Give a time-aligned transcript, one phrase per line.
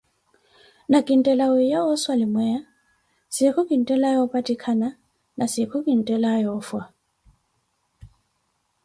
[0.91, 2.59] Na ki neettela wiiya wa osalimweya,
[3.33, 4.87] siikhu kinttelaaye opattikana
[5.37, 6.83] na siikho kintellaya oofwa.